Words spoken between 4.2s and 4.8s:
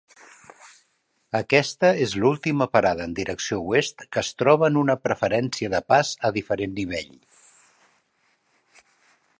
es troba